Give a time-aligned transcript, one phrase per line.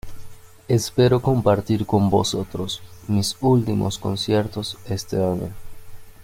[0.67, 5.53] Espero compartir con vosotros mis últimos conciertos este año.